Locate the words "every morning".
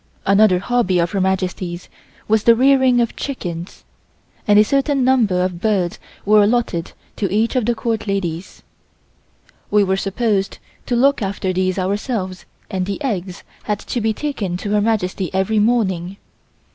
15.35-16.17